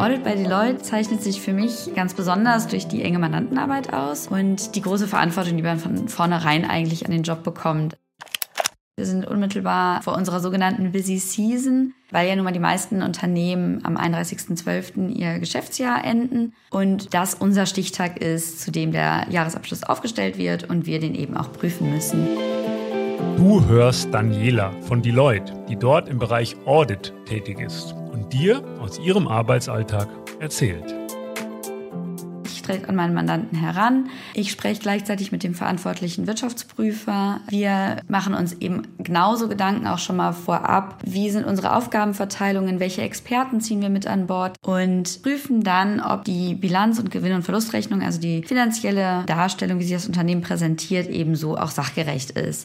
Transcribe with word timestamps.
Audit 0.00 0.24
bei 0.24 0.34
Deloitte 0.34 0.82
zeichnet 0.82 1.22
sich 1.22 1.40
für 1.40 1.52
mich 1.52 1.94
ganz 1.94 2.14
besonders 2.14 2.66
durch 2.66 2.86
die 2.86 3.02
enge 3.02 3.18
Mandantenarbeit 3.18 3.92
aus 3.92 4.28
und 4.28 4.74
die 4.74 4.82
große 4.82 5.08
Verantwortung, 5.08 5.56
die 5.56 5.62
man 5.62 5.78
von 5.78 6.08
vornherein 6.08 6.68
eigentlich 6.68 7.04
an 7.04 7.12
den 7.12 7.22
Job 7.22 7.42
bekommt. 7.42 7.96
Wir 8.96 9.04
sind 9.04 9.26
unmittelbar 9.26 10.02
vor 10.02 10.16
unserer 10.16 10.40
sogenannten 10.40 10.92
Busy 10.92 11.18
Season, 11.18 11.92
weil 12.10 12.28
ja 12.28 12.34
nun 12.34 12.44
mal 12.44 12.52
die 12.52 12.58
meisten 12.58 13.02
Unternehmen 13.02 13.84
am 13.84 13.96
31.12. 13.96 15.10
ihr 15.10 15.38
Geschäftsjahr 15.38 16.02
enden 16.02 16.54
und 16.70 17.12
das 17.12 17.34
unser 17.34 17.66
Stichtag 17.66 18.18
ist, 18.18 18.62
zu 18.62 18.70
dem 18.70 18.92
der 18.92 19.26
Jahresabschluss 19.28 19.82
aufgestellt 19.82 20.38
wird 20.38 20.70
und 20.70 20.86
wir 20.86 20.98
den 20.98 21.14
eben 21.14 21.36
auch 21.36 21.52
prüfen 21.52 21.90
müssen. 21.90 22.26
Du 23.36 23.66
hörst 23.66 24.14
Daniela 24.14 24.72
von 24.82 25.02
Deloitte, 25.02 25.52
die 25.68 25.76
dort 25.76 26.08
im 26.08 26.18
Bereich 26.18 26.56
Audit 26.64 27.12
tätig 27.26 27.60
ist 27.60 27.94
und 28.16 28.32
dir 28.32 28.64
aus 28.80 28.98
ihrem 28.98 29.28
Arbeitsalltag 29.28 30.08
erzählt. 30.40 30.94
Ich 32.46 32.62
trete 32.62 32.88
an 32.88 32.96
meinen 32.96 33.14
Mandanten 33.14 33.56
heran. 33.56 34.08
Ich 34.34 34.50
spreche 34.50 34.80
gleichzeitig 34.80 35.30
mit 35.30 35.44
dem 35.44 35.54
verantwortlichen 35.54 36.26
Wirtschaftsprüfer. 36.26 37.40
Wir 37.48 37.98
machen 38.08 38.34
uns 38.34 38.54
eben 38.54 38.82
genauso 38.98 39.48
Gedanken 39.48 39.86
auch 39.86 39.98
schon 39.98 40.16
mal 40.16 40.32
vorab. 40.32 40.98
Wie 41.04 41.30
sind 41.30 41.46
unsere 41.46 41.76
Aufgabenverteilungen? 41.76 42.80
Welche 42.80 43.02
Experten 43.02 43.60
ziehen 43.60 43.82
wir 43.82 43.90
mit 43.90 44.06
an 44.06 44.26
Bord? 44.26 44.56
Und 44.66 45.22
prüfen 45.22 45.62
dann, 45.62 46.00
ob 46.00 46.24
die 46.24 46.54
Bilanz- 46.54 46.98
und 46.98 47.10
Gewinn- 47.10 47.34
und 47.34 47.42
Verlustrechnung, 47.42 48.02
also 48.02 48.20
die 48.20 48.42
finanzielle 48.42 49.24
Darstellung, 49.26 49.78
wie 49.78 49.84
sich 49.84 49.94
das 49.94 50.06
Unternehmen 50.06 50.40
präsentiert, 50.40 51.08
ebenso 51.08 51.56
auch 51.56 51.70
sachgerecht 51.70 52.32
ist. 52.32 52.64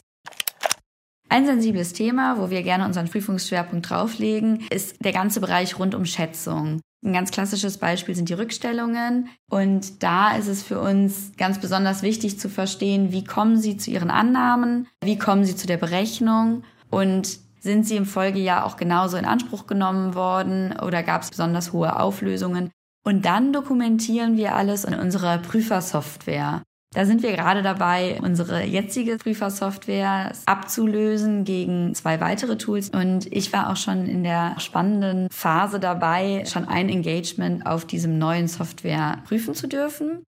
Ein 1.32 1.46
sensibles 1.46 1.94
Thema, 1.94 2.36
wo 2.36 2.50
wir 2.50 2.62
gerne 2.62 2.84
unseren 2.84 3.08
Prüfungsschwerpunkt 3.08 3.88
drauflegen, 3.88 4.66
ist 4.68 5.02
der 5.02 5.14
ganze 5.14 5.40
Bereich 5.40 5.78
rund 5.78 5.94
um 5.94 6.04
Schätzung. 6.04 6.82
Ein 7.02 7.14
ganz 7.14 7.30
klassisches 7.30 7.78
Beispiel 7.78 8.14
sind 8.14 8.28
die 8.28 8.34
Rückstellungen. 8.34 9.30
Und 9.48 10.02
da 10.02 10.36
ist 10.36 10.46
es 10.46 10.62
für 10.62 10.78
uns 10.78 11.32
ganz 11.38 11.58
besonders 11.58 12.02
wichtig 12.02 12.38
zu 12.38 12.50
verstehen, 12.50 13.12
wie 13.12 13.24
kommen 13.24 13.56
Sie 13.56 13.78
zu 13.78 13.90
Ihren 13.90 14.10
Annahmen, 14.10 14.88
wie 15.02 15.16
kommen 15.16 15.46
Sie 15.46 15.56
zu 15.56 15.66
der 15.66 15.78
Berechnung 15.78 16.64
und 16.90 17.38
sind 17.60 17.86
sie 17.86 17.96
im 17.96 18.04
Folgejahr 18.04 18.66
auch 18.66 18.76
genauso 18.76 19.16
in 19.16 19.24
Anspruch 19.24 19.66
genommen 19.66 20.14
worden 20.14 20.74
oder 20.82 21.02
gab 21.02 21.22
es 21.22 21.30
besonders 21.30 21.72
hohe 21.72 21.98
Auflösungen? 21.98 22.70
Und 23.06 23.24
dann 23.24 23.54
dokumentieren 23.54 24.36
wir 24.36 24.54
alles 24.54 24.84
in 24.84 24.92
unserer 24.92 25.38
Prüfersoftware. 25.38 26.62
Da 26.94 27.06
sind 27.06 27.22
wir 27.22 27.32
gerade 27.32 27.62
dabei, 27.62 28.18
unsere 28.22 28.64
jetzige 28.64 29.16
Prüfersoftware 29.16 30.32
abzulösen 30.44 31.44
gegen 31.44 31.94
zwei 31.94 32.20
weitere 32.20 32.58
Tools. 32.58 32.90
Und 32.90 33.32
ich 33.32 33.52
war 33.52 33.70
auch 33.70 33.76
schon 33.76 34.06
in 34.06 34.22
der 34.22 34.60
spannenden 34.60 35.28
Phase 35.30 35.80
dabei, 35.80 36.44
schon 36.46 36.66
ein 36.68 36.90
Engagement 36.90 37.64
auf 37.64 37.86
diesem 37.86 38.18
neuen 38.18 38.46
Software 38.46 39.18
prüfen 39.26 39.54
zu 39.54 39.68
dürfen. 39.68 40.24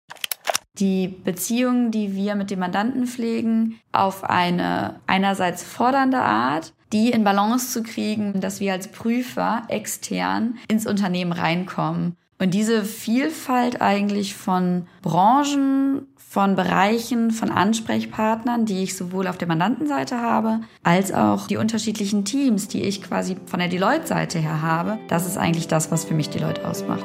Die 0.78 1.08
Beziehungen, 1.08 1.90
die 1.90 2.16
wir 2.16 2.34
mit 2.34 2.50
dem 2.50 2.58
Mandanten 2.58 3.06
pflegen, 3.06 3.78
auf 3.92 4.24
eine 4.24 5.00
einerseits 5.06 5.62
fordernde 5.62 6.18
Art, 6.18 6.72
die 6.92 7.10
in 7.10 7.24
Balance 7.24 7.72
zu 7.72 7.82
kriegen, 7.82 8.40
dass 8.40 8.58
wir 8.58 8.72
als 8.72 8.88
Prüfer 8.88 9.64
extern 9.68 10.56
ins 10.66 10.86
Unternehmen 10.86 11.32
reinkommen. 11.32 12.16
Und 12.38 12.52
diese 12.52 12.84
Vielfalt 12.84 13.80
eigentlich 13.80 14.34
von 14.34 14.86
Branchen, 15.02 16.08
von 16.16 16.56
Bereichen, 16.56 17.30
von 17.30 17.50
Ansprechpartnern, 17.50 18.66
die 18.66 18.82
ich 18.82 18.96
sowohl 18.96 19.28
auf 19.28 19.38
der 19.38 19.46
Mandantenseite 19.46 20.20
habe, 20.20 20.60
als 20.82 21.12
auch 21.12 21.46
die 21.46 21.56
unterschiedlichen 21.56 22.24
Teams, 22.24 22.66
die 22.66 22.82
ich 22.82 23.02
quasi 23.02 23.36
von 23.46 23.60
der 23.60 23.68
Deloitte-Seite 23.68 24.40
her 24.40 24.60
habe. 24.60 24.98
Das 25.06 25.26
ist 25.26 25.38
eigentlich 25.38 25.68
das, 25.68 25.92
was 25.92 26.04
für 26.04 26.14
mich 26.14 26.30
Deloitte 26.30 26.68
ausmacht. 26.68 27.04